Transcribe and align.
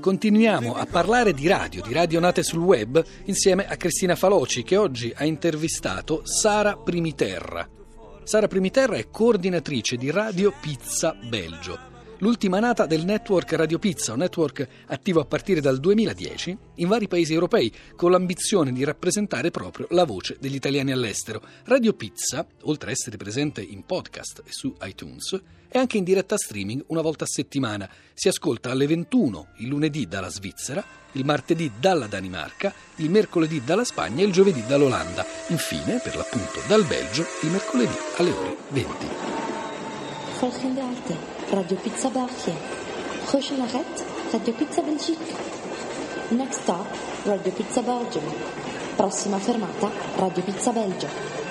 Continuiamo 0.00 0.76
a 0.76 0.86
parlare 0.86 1.32
di 1.32 1.48
radio, 1.48 1.82
di 1.82 1.92
radio 1.92 2.20
nate 2.20 2.44
sul 2.44 2.60
web, 2.60 3.04
insieme 3.24 3.66
a 3.66 3.76
Cristina 3.76 4.14
Faloci 4.14 4.62
che 4.62 4.76
oggi 4.76 5.12
ha 5.14 5.24
intervistato 5.24 6.20
Sara 6.24 6.76
Primiterra. 6.76 7.68
Sara 8.22 8.46
Primiterra 8.46 8.96
è 8.96 9.08
coordinatrice 9.10 9.96
di 9.96 10.10
Radio 10.12 10.52
Pizza 10.60 11.16
Belgio 11.28 11.97
l'ultima 12.18 12.58
nata 12.58 12.86
del 12.86 13.04
network 13.04 13.52
Radio 13.52 13.78
Pizza, 13.78 14.12
un 14.12 14.18
network 14.18 14.66
attivo 14.86 15.20
a 15.20 15.24
partire 15.24 15.60
dal 15.60 15.78
2010 15.78 16.56
in 16.76 16.88
vari 16.88 17.08
paesi 17.08 17.32
europei, 17.32 17.72
con 17.96 18.10
l'ambizione 18.10 18.72
di 18.72 18.84
rappresentare 18.84 19.50
proprio 19.50 19.86
la 19.90 20.04
voce 20.04 20.36
degli 20.40 20.54
italiani 20.54 20.92
all'estero. 20.92 21.42
Radio 21.64 21.92
Pizza, 21.92 22.46
oltre 22.62 22.90
a 22.90 22.92
essere 22.92 23.16
presente 23.16 23.60
in 23.60 23.84
podcast 23.84 24.42
e 24.44 24.50
su 24.50 24.74
iTunes, 24.82 25.40
è 25.68 25.78
anche 25.78 25.98
in 25.98 26.04
diretta 26.04 26.36
streaming 26.36 26.84
una 26.88 27.02
volta 27.02 27.24
a 27.24 27.28
settimana. 27.28 27.88
Si 28.14 28.28
ascolta 28.28 28.70
alle 28.70 28.86
21 28.86 29.48
il 29.58 29.68
lunedì 29.68 30.06
dalla 30.06 30.30
Svizzera, 30.30 30.82
il 31.12 31.24
martedì 31.24 31.70
dalla 31.78 32.06
Danimarca, 32.06 32.72
il 32.96 33.10
mercoledì 33.10 33.62
dalla 33.62 33.84
Spagna 33.84 34.22
e 34.22 34.26
il 34.26 34.32
giovedì 34.32 34.64
dall'Olanda. 34.66 35.26
Infine, 35.48 36.00
per 36.02 36.16
l'appunto, 36.16 36.60
dal 36.66 36.84
Belgio, 36.84 37.26
il 37.42 37.50
mercoledì 37.50 37.96
alle 38.16 38.30
ore 38.30 38.56
20. 38.70 39.06
Volgende 40.40 41.37
Radio 41.50 41.76
Pizza 41.78 42.10
België. 42.10 42.54
Prochaine 43.24 43.62
arrêt, 43.62 44.04
Radio 44.32 44.52
Pizza 44.52 44.82
Belgique. 44.82 45.34
Next 46.30 46.60
stop, 46.60 46.86
Radio 47.24 47.52
Pizza 47.52 47.80
Belgium. 47.80 48.24
Prossima 48.96 49.38
fermata, 49.38 49.90
Radio 50.18 50.42
Pizza 50.42 50.72
Belgio. 50.72 51.47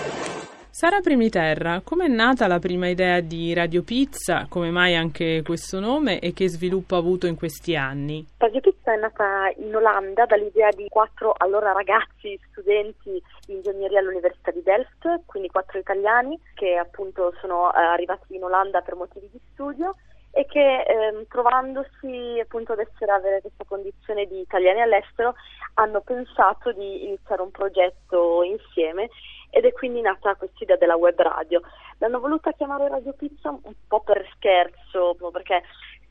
Sara 0.79 0.99
Primiterra, 1.01 1.81
come 1.83 2.05
è 2.05 2.07
nata 2.07 2.45
la 2.45 2.59
prima 2.59 2.87
idea 2.87 3.19
di 3.19 3.51
Radio 3.55 3.81
Pizza? 3.81 4.45
Come 4.47 4.69
mai 4.69 4.95
anche 4.95 5.41
questo 5.43 5.79
nome 5.79 6.19
e 6.19 6.33
che 6.33 6.47
sviluppo 6.47 6.93
ha 6.93 6.99
avuto 6.99 7.25
in 7.25 7.35
questi 7.35 7.75
anni? 7.75 8.23
Radio 8.37 8.61
Pizza 8.61 8.93
è 8.93 8.95
nata 8.95 9.51
in 9.57 9.75
Olanda 9.75 10.27
dall'idea 10.27 10.69
di 10.69 10.85
quattro 10.87 11.33
allora 11.35 11.71
ragazzi 11.71 12.39
studenti 12.51 13.19
di 13.47 13.53
ingegneria 13.55 13.97
all'Università 13.97 14.51
di 14.51 14.61
Delft, 14.61 15.21
quindi 15.25 15.49
quattro 15.49 15.79
italiani 15.79 16.39
che 16.53 16.75
appunto 16.75 17.33
sono 17.41 17.73
eh, 17.73 17.79
arrivati 17.81 18.35
in 18.35 18.43
Olanda 18.43 18.81
per 18.81 18.93
motivi 18.93 19.27
di 19.31 19.41
studio 19.53 19.95
e 20.29 20.45
che 20.45 20.83
ehm, 20.83 21.25
trovandosi 21.27 22.37
appunto 22.39 22.73
ad 22.73 22.85
essere 22.85 23.11
avere 23.11 23.41
questa 23.41 23.63
condizione 23.67 24.27
di 24.27 24.41
italiani 24.41 24.81
all'estero 24.81 25.33
hanno 25.73 26.01
pensato 26.01 26.71
di 26.71 27.05
iniziare 27.05 27.41
un 27.41 27.49
progetto 27.49 28.43
insieme 28.43 29.09
ed 29.57 29.65
è 29.65 29.73
quindi 29.73 30.01
nata 30.01 30.35
questa 30.35 30.63
idea 30.63 30.77
della 30.77 30.95
web 30.95 31.19
radio. 31.19 31.61
L'hanno 31.97 32.19
voluta 32.19 32.51
chiamare 32.51 32.89
Radio 32.89 33.13
Pizza 33.13 33.49
un 33.49 33.73
po' 33.87 34.01
per 34.01 34.23
scherzo, 34.35 35.17
perché 35.31 35.63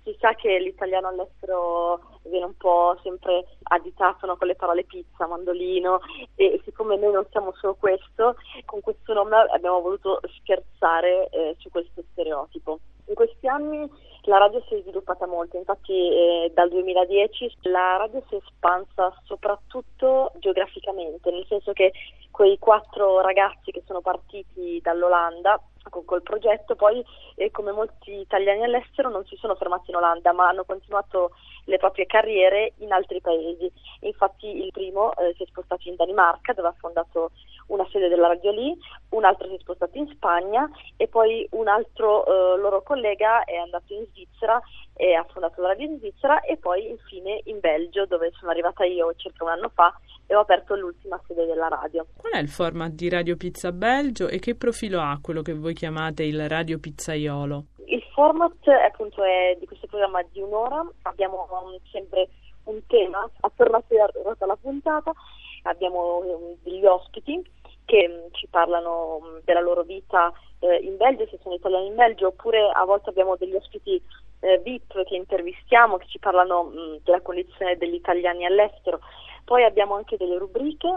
si 0.03 0.17
sa 0.19 0.35
che 0.35 0.59
l'italiano 0.59 1.07
all'estero 1.07 2.01
viene 2.25 2.47
un 2.47 2.57
po' 2.57 2.99
sempre 3.05 3.45
additato 3.63 4.27
no, 4.27 4.37
con 4.37 4.49
le 4.49 4.57
parole 4.57 4.83
pizza, 4.83 5.29
mandolino 5.29 6.01
e 6.35 6.61
siccome 6.65 6.97
noi 6.97 7.13
non 7.13 7.27
siamo 7.31 7.53
solo 7.55 7.77
questo, 7.79 8.35
con 8.65 8.81
questo 8.81 9.13
nome 9.13 9.37
abbiamo 9.53 9.81
voluto 9.81 10.21
scherzare 10.41 11.29
eh, 11.29 11.55
su 11.59 11.71
questo 11.71 12.03
stereotipo. 12.11 12.81
In 13.07 13.15
questi 13.15 13.47
anni 13.47 13.89
la 14.23 14.39
radio 14.39 14.61
si 14.67 14.75
è 14.75 14.81
sviluppata 14.81 15.27
molto, 15.29 15.57
infatti 15.57 15.93
eh, 15.93 16.51
dal 16.53 16.69
2010 16.69 17.59
la 17.63 17.97
radio 17.97 18.21
si 18.29 18.35
è 18.35 18.39
espansa 18.45 19.15
soprattutto 19.25 20.33
geograficamente, 20.39 21.31
nel 21.31 21.47
senso 21.47 21.73
che 21.73 21.93
quei 22.37 22.59
quattro 22.59 23.23
ragazzi 23.23 23.71
che 23.71 23.83
sono 23.87 24.03
partiti 24.03 24.79
dall'Olanda 24.83 25.59
con 25.89 26.05
col 26.05 26.21
progetto 26.21 26.75
poi 26.75 27.03
eh, 27.35 27.51
come 27.51 27.73
molti 27.73 28.13
italiani 28.13 28.63
all'estero 28.63 29.09
non 29.09 29.25
si 29.25 29.37
sono 29.37 29.55
fermati 29.55 29.91
in 29.91 29.97
Olanda 29.97 30.35
ma 30.35 30.49
hanno 30.49 30.65
continuato 30.67 31.31
le 31.67 31.79
proprie 31.79 32.07
carriere 32.07 32.73
in 32.79 32.93
altri 32.93 33.21
paesi 33.21 33.71
infatti 34.01 34.47
il 34.47 34.71
primo 34.73 35.15
eh, 35.17 35.35
si 35.37 35.43
è 35.43 35.47
spostato 35.47 35.89
in 35.89 35.97
Danimarca 35.97 36.53
dove 36.53 36.69
ha 36.69 36.75
fondato 36.79 37.31
una 37.69 37.87
sede 37.91 38.09
della 38.09 38.29
radio 38.29 38.51
lì 38.51 38.77
un 39.11 39.25
altro 39.25 39.49
si 39.49 39.55
è 39.55 39.59
spostato 39.59 39.97
in 39.99 40.09
Spagna 40.09 40.69
e 40.97 41.09
poi 41.09 41.47
un 41.53 41.69
altro 41.69 42.25
eh, 42.25 42.59
loro 42.59 42.83
collega 42.83 43.45
è 43.45 43.57
andato 43.57 43.93
in 43.93 44.05
Svizzera 44.13 44.61
e 44.95 45.15
ha 45.15 45.27
fondato 45.31 45.61
la 45.61 45.69
radio 45.69 45.87
in 45.87 45.99
Svizzera 45.99 46.41
e 46.41 46.57
poi 46.57 46.89
infine 46.89 47.41
in 47.45 47.61
Belgio 47.61 48.07
dove 48.07 48.31
sono 48.39 48.51
arrivata 48.51 48.85
io 48.85 49.13
circa 49.17 49.45
un 49.45 49.51
anno 49.51 49.71
fa 49.75 49.93
e 50.27 50.35
ho 50.35 50.41
aperto 50.41 50.75
l'ultima 50.75 51.21
sede 51.27 51.47
della 51.47 51.69
radio. 51.69 52.07
Qual 52.17 52.33
è 52.33 52.39
il 52.39 52.49
format 52.49 52.91
di 52.91 53.09
Radio 53.09 53.37
Pizza 53.37 53.73
Belgio 53.73 54.29
e 54.29 54.39
che 54.39 54.57
profilo 54.57 55.01
ha 55.01 55.19
quello 55.23 55.43
che 55.43 55.55
voi 55.55 55.75
chiamate 55.75 56.25
il 56.25 56.49
radio 56.49 56.79
pizzaiolo? 56.79 57.67
Format 58.17 58.67
appunto 58.69 59.23
è 59.23 59.55
di 59.61 59.67
questo 59.67 59.87
programma 59.89 60.23
di 60.33 60.41
un'ora, 60.41 60.83
abbiamo 61.03 61.47
um, 61.51 61.79
sempre 61.91 62.31
un 62.65 62.81
tema 62.87 63.29
attorno 63.41 63.77
a 63.77 63.83
cui 63.87 63.99
è 63.99 64.01
arrivata 64.01 64.47
la 64.47 64.57
puntata, 64.57 65.13
abbiamo 65.65 66.23
um, 66.25 66.57
degli 66.63 66.87
ospiti 66.87 67.45
che 67.85 68.07
um, 68.09 68.33
ci 68.33 68.47
parlano 68.47 69.21
della 69.45 69.61
loro 69.61 69.83
vita 69.83 70.33
eh, 70.61 70.77
in 70.77 70.97
Belgio, 70.97 71.27
se 71.27 71.39
sono 71.43 71.57
italiani 71.57 71.89
in 71.89 71.95
Belgio, 71.95 72.29
oppure 72.29 72.71
a 72.73 72.87
volte 72.87 73.11
abbiamo 73.11 73.37
degli 73.37 73.55
ospiti 73.55 74.01
eh, 74.41 74.61
VIP 74.61 75.05
che 75.05 75.15
intervistiamo, 75.15 75.99
che 75.99 76.07
ci 76.07 76.19
parlano 76.19 76.63
mh, 76.63 77.01
della 77.05 77.21
condizione 77.21 77.77
degli 77.77 77.97
italiani 77.97 78.47
all'estero. 78.47 79.01
Poi 79.45 79.63
abbiamo 79.63 79.95
anche 79.95 80.17
delle 80.17 80.39
rubriche 80.39 80.89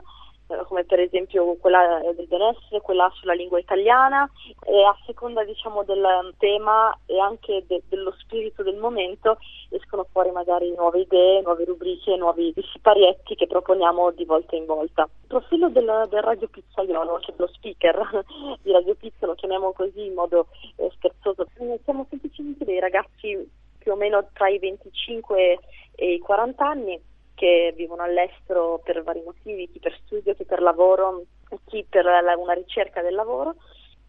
come 0.65 0.83
per 0.83 0.99
esempio 0.99 1.55
quella 1.57 2.01
del 2.15 2.27
benessere, 2.27 2.81
quella 2.81 3.11
sulla 3.15 3.33
lingua 3.33 3.59
italiana 3.59 4.29
e 4.65 4.83
a 4.83 4.95
seconda 5.05 5.43
diciamo, 5.43 5.83
del 5.83 6.33
tema 6.37 6.97
e 7.05 7.19
anche 7.19 7.63
de- 7.67 7.83
dello 7.87 8.13
spirito 8.17 8.63
del 8.63 8.77
momento 8.77 9.37
escono 9.69 10.07
fuori 10.11 10.31
magari 10.31 10.73
nuove 10.75 11.01
idee, 11.01 11.41
nuove 11.41 11.65
rubriche, 11.65 12.15
nuovi 12.15 12.53
siparietti 12.71 13.35
che 13.35 13.47
proponiamo 13.47 14.11
di 14.11 14.25
volta 14.25 14.55
in 14.55 14.65
volta. 14.65 15.03
Il 15.03 15.27
profilo 15.27 15.69
del, 15.69 16.07
del 16.09 16.21
Radio 16.21 16.47
Pizzaiolo, 16.47 17.19
cioè 17.19 17.35
lo 17.37 17.47
speaker 17.47 18.23
di 18.61 18.71
Radio 18.71 18.95
Pizza, 18.95 19.27
lo 19.27 19.35
chiamiamo 19.35 19.71
così 19.73 20.05
in 20.05 20.13
modo 20.13 20.47
eh, 20.77 20.89
scherzoso, 20.95 21.45
siamo 21.83 22.05
semplicemente 22.09 22.65
dei 22.65 22.79
ragazzi 22.79 23.47
più 23.77 23.91
o 23.91 23.95
meno 23.95 24.27
tra 24.33 24.49
i 24.49 24.59
25 24.59 25.59
e 25.95 26.13
i 26.13 26.19
40 26.19 26.65
anni 26.65 27.01
che 27.39 27.73
vivono 27.73 28.03
all'estero 28.03 28.81
per 28.83 29.01
vari 29.01 29.21
motivi, 29.23 29.71
chi 29.71 29.79
per 29.79 29.97
studio, 30.03 30.35
chi 30.35 30.43
per 30.43 30.61
lavoro, 30.61 31.23
chi 31.67 31.85
per 31.89 32.03
la, 32.03 32.35
una 32.37 32.51
ricerca 32.51 33.01
del 33.01 33.15
lavoro 33.15 33.55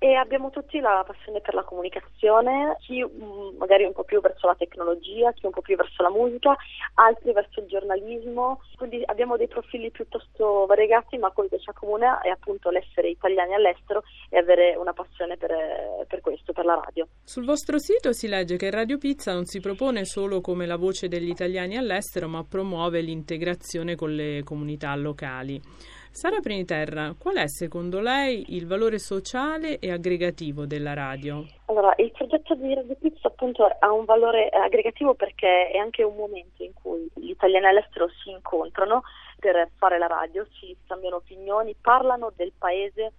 e 0.02 0.14
abbiamo 0.14 0.48
tutti 0.48 0.80
la 0.80 1.04
passione 1.06 1.42
per 1.42 1.52
la 1.52 1.62
comunicazione, 1.62 2.78
chi 2.80 3.04
mm, 3.04 3.58
magari 3.58 3.84
un 3.84 3.92
po' 3.92 4.04
più 4.04 4.22
verso 4.22 4.46
la 4.46 4.54
tecnologia, 4.54 5.30
chi 5.32 5.44
un 5.44 5.52
po' 5.52 5.60
più 5.60 5.76
verso 5.76 6.02
la 6.02 6.08
musica, 6.08 6.56
altri 6.94 7.34
verso 7.34 7.60
il 7.60 7.66
giornalismo, 7.66 8.62
quindi 8.78 9.02
abbiamo 9.04 9.36
dei 9.36 9.46
profili 9.46 9.90
piuttosto 9.90 10.64
variegati, 10.64 11.18
ma 11.18 11.30
quello 11.32 11.50
che 11.50 11.60
ci 11.60 11.68
accomuna 11.68 12.22
è 12.22 12.30
appunto 12.30 12.70
l'essere 12.70 13.10
italiani 13.10 13.52
all'estero 13.52 14.02
e 14.30 14.38
avere 14.38 14.74
una 14.74 14.94
passione 14.94 15.36
per, 15.36 15.54
per 16.08 16.22
questo, 16.22 16.54
per 16.54 16.64
la 16.64 16.80
radio. 16.82 17.06
Sul 17.22 17.44
vostro 17.44 17.78
sito 17.78 18.14
si 18.14 18.26
legge 18.26 18.56
che 18.56 18.70
Radio 18.70 18.96
Pizza 18.96 19.34
non 19.34 19.44
si 19.44 19.60
propone 19.60 20.06
solo 20.06 20.40
come 20.40 20.64
la 20.64 20.76
voce 20.76 21.08
degli 21.08 21.28
italiani 21.28 21.76
all'estero, 21.76 22.26
ma 22.26 22.42
promuove 22.42 23.02
l'integrazione 23.02 23.96
con 23.96 24.14
le 24.14 24.42
comunità 24.44 24.96
locali. 24.96 25.60
Sara 26.12 26.40
Preniterra, 26.40 27.14
qual 27.16 27.36
è 27.36 27.46
secondo 27.46 28.00
lei 28.00 28.56
il 28.56 28.66
valore 28.66 28.98
sociale 28.98 29.78
e 29.78 29.92
aggregativo 29.92 30.66
della 30.66 30.92
radio? 30.92 31.46
Allora, 31.66 31.94
il 31.98 32.10
progetto 32.10 32.54
di 32.56 32.74
Radio 32.74 32.96
Pizza 32.96 33.28
appunto 33.28 33.64
ha 33.64 33.92
un 33.92 34.04
valore 34.04 34.48
aggregativo 34.48 35.14
perché 35.14 35.70
è 35.70 35.78
anche 35.78 36.02
un 36.02 36.16
momento 36.16 36.64
in 36.64 36.72
cui 36.74 37.08
gli 37.14 37.30
italiani 37.30 37.66
all'estero 37.66 38.08
si 38.22 38.30
incontrano 38.30 39.02
per 39.38 39.70
fare 39.76 39.98
la 39.98 40.08
radio, 40.08 40.44
si 40.58 40.76
scambiano 40.84 41.16
opinioni, 41.16 41.74
parlano 41.80 42.32
del 42.34 42.52
paese 42.58 43.12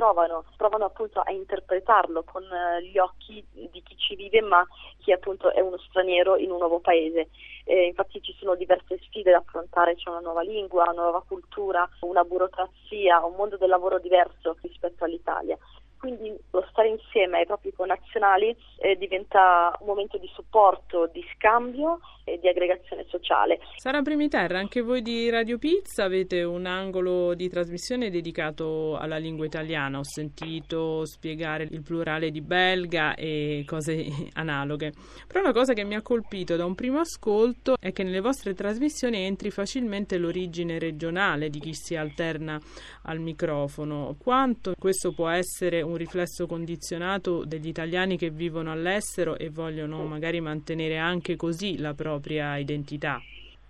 trovano, 0.00 0.44
provano 0.56 0.86
appunto 0.86 1.20
a 1.20 1.30
interpretarlo 1.30 2.22
con 2.24 2.42
eh, 2.42 2.82
gli 2.82 2.96
occhi 2.96 3.44
di 3.52 3.82
chi 3.82 3.96
ci 3.98 4.14
vive 4.14 4.40
ma 4.40 4.66
chi 4.98 5.12
appunto 5.12 5.52
è 5.52 5.60
uno 5.60 5.76
straniero 5.76 6.36
in 6.36 6.50
un 6.50 6.56
nuovo 6.56 6.80
paese. 6.80 7.28
Eh, 7.64 7.84
infatti 7.84 8.22
ci 8.22 8.34
sono 8.38 8.54
diverse 8.54 8.98
sfide 9.02 9.30
da 9.30 9.36
affrontare, 9.44 9.96
c'è 9.96 10.08
una 10.08 10.20
nuova 10.20 10.40
lingua, 10.40 10.84
una 10.84 11.02
nuova 11.02 11.22
cultura, 11.28 11.86
una 12.00 12.24
burocrazia, 12.24 13.22
un 13.26 13.34
mondo 13.36 13.58
del 13.58 13.68
lavoro 13.68 13.98
diverso 13.98 14.56
rispetto 14.62 15.04
all'Italia 15.04 15.58
quindi 16.00 16.34
lo 16.50 16.66
stare 16.70 16.88
insieme 16.88 17.38
ai 17.38 17.46
propri 17.46 17.72
connazionali 17.74 18.56
eh, 18.78 18.96
diventa 18.96 19.76
un 19.80 19.86
momento 19.86 20.16
di 20.16 20.28
supporto, 20.32 21.08
di 21.12 21.22
scambio 21.34 22.00
e 22.24 22.38
di 22.38 22.48
aggregazione 22.48 23.04
sociale. 23.08 23.60
Sara 23.76 24.00
Primiterra, 24.00 24.58
anche 24.58 24.80
voi 24.80 25.02
di 25.02 25.28
Radio 25.28 25.58
Pizza 25.58 26.04
avete 26.04 26.42
un 26.42 26.64
angolo 26.64 27.34
di 27.34 27.48
trasmissione 27.50 28.08
dedicato 28.08 28.96
alla 28.96 29.18
lingua 29.18 29.44
italiana, 29.44 29.98
ho 29.98 30.04
sentito 30.04 31.04
spiegare 31.04 31.68
il 31.70 31.82
plurale 31.82 32.30
di 32.30 32.40
belga 32.40 33.14
e 33.14 33.64
cose 33.66 34.06
analoghe, 34.34 34.92
però 35.26 35.40
una 35.40 35.52
cosa 35.52 35.74
che 35.74 35.84
mi 35.84 35.94
ha 35.94 36.02
colpito 36.02 36.56
da 36.56 36.64
un 36.64 36.74
primo 36.74 37.00
ascolto 37.00 37.76
è 37.78 37.92
che 37.92 38.04
nelle 38.04 38.20
vostre 38.20 38.54
trasmissioni 38.54 39.18
entri 39.18 39.50
facilmente 39.50 40.16
l'origine 40.16 40.78
regionale 40.78 41.50
di 41.50 41.58
chi 41.58 41.74
si 41.74 41.94
alterna 41.94 42.58
al 43.02 43.18
microfono, 43.18 44.16
quanto 44.18 44.72
questo 44.78 45.12
può 45.12 45.28
essere 45.28 45.82
un 45.82 45.89
riflesso 45.96 46.46
condizionato 46.46 47.44
degli 47.44 47.68
italiani 47.68 48.16
che 48.16 48.30
vivono 48.30 48.72
all'estero 48.72 49.36
e 49.36 49.50
vogliono 49.50 50.04
magari 50.04 50.40
mantenere 50.40 50.98
anche 50.98 51.36
così 51.36 51.78
la 51.78 51.94
propria 51.94 52.56
identità? 52.56 53.20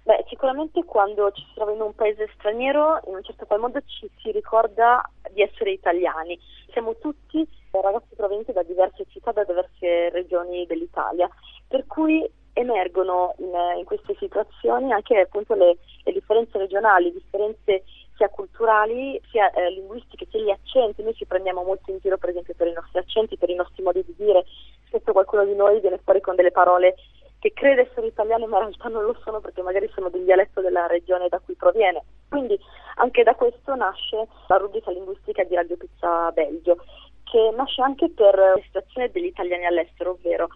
Beh, 0.03 0.25
sicuramente 0.29 0.83
quando 0.85 1.31
ci 1.31 1.43
si 1.47 1.55
trova 1.55 1.73
in 1.73 1.81
un 1.81 1.95
paese 1.95 2.29
straniero, 2.35 3.01
in 3.07 3.15
un 3.15 3.23
certo 3.23 3.47
qual 3.47 3.61
modo 3.61 3.81
ci 3.85 4.11
si 4.21 4.33
ricorda 4.33 5.03
di 5.33 5.43
essere 5.43 5.73
italiani. 5.73 6.39
Siamo 6.73 6.97
tutti 6.97 7.47
ragazzi 7.71 8.15
provenienti 8.17 8.53
da 8.53 8.63
diverse 8.63 9.05
città, 9.09 9.33
da 9.33 9.45
diverse 9.45 10.11
regioni 10.11 10.67
dell'Italia, 10.67 11.29
per 11.69 11.87
cui 11.87 12.29
emergono 12.53 13.35
in, 13.39 13.53
in 13.79 13.85
queste 13.85 14.15
situazioni 14.19 14.93
anche 14.93 15.19
appunto 15.19 15.55
le, 15.55 15.79
le 16.05 16.13
differenze 16.13 16.59
regionali, 16.59 17.13
differenze 17.13 17.85
sia 18.17 18.29
culturali 18.29 19.21
sia 19.31 19.51
eh, 19.53 19.71
linguistiche, 19.71 20.27
sia 20.31 20.41
gli 20.41 20.51
accenti. 20.51 21.03
Noi 21.03 21.15
ci 21.15 21.25
prendiamo 21.25 21.63
molto 21.63 21.91
in 21.91 21.99
giro 22.01 22.19
per 22.19 22.31
esempio 22.31 22.55
per 22.55 22.67
i 22.67 22.73
nostri 22.73 22.99
accenti, 22.99 23.39
per 23.39 23.49
i 23.49 23.55
nostri 23.55 23.83
modi 23.83 24.05
di 24.05 24.15
dire. 24.17 24.45
Spesso 24.87 25.13
qualcuno 25.13 25.45
di 25.45 25.55
noi 25.55 25.81
viene 25.81 26.01
fuori 26.05 26.21
con 26.21 26.35
delle 26.35 26.51
parole 26.51 26.97
che 27.39 27.53
crede 27.55 27.89
essere 27.89 28.09
italiane 28.09 28.45
ma 28.47 28.59
in 28.59 28.65
realtà 28.65 28.89
non 28.89 29.05
lo 29.05 29.17
sono 29.25 29.41
perché 29.41 29.63
magari 29.63 29.89
sono 29.95 30.11
del 30.11 30.25
dialetto 30.25 30.61
della 30.61 30.87
regione 30.87 31.29
da 31.29 31.41
cui 31.43 31.55
proviene. 31.55 32.05
Quindi 32.29 32.59
anche 32.97 33.23
da 33.23 33.35
questo 33.35 33.75
nasce 33.75 34.29
la 34.49 34.57
rubrica 34.57 34.91
linguistica 34.91 35.43
di 35.45 35.55
Radio 35.55 35.79
Pizza 35.79 36.31
Belgio 36.33 36.77
che 37.25 37.53
nasce 37.57 37.81
anche 37.81 38.11
per 38.11 38.37
la 38.37 38.61
situazione 38.65 39.11
degli 39.11 39.27
italiani 39.27 39.65
all'estero, 39.65 40.11
ovvero 40.11 40.49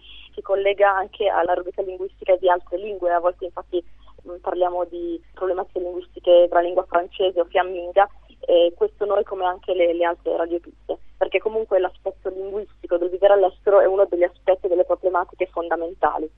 collega 0.45 0.95
anche 0.95 1.27
alla 1.27 1.55
rubrica 1.55 1.83
linguistica 1.83 2.37
di 2.37 2.49
altre 2.49 2.79
lingue, 2.79 3.11
a 3.11 3.19
volte 3.19 3.47
infatti 3.47 3.83
mm, 4.29 4.37
parliamo 4.37 4.85
di 4.85 5.21
problematiche 5.33 5.81
linguistiche 5.81 6.47
tra 6.49 6.61
lingua 6.61 6.85
francese 6.85 7.41
o 7.41 7.45
fiamminga 7.47 8.09
e 8.47 8.73
questo 8.77 9.07
noi 9.07 9.25
come 9.25 9.47
anche 9.47 9.75
le, 9.75 9.95
le 9.95 10.05
altre 10.05 10.37
radiopizze, 10.37 10.99
perché 11.17 11.39
comunque 11.39 11.79
l'aspetto 11.79 12.29
linguistico 12.29 12.99
del 12.99 13.09
vivere 13.09 13.33
all'estero 13.33 13.81
è 13.81 13.87
uno 13.87 14.05
degli 14.05 14.23
aspetti 14.23 14.69
delle 14.69 14.85
problematiche 14.85 15.47
fondamentali. 15.47 16.31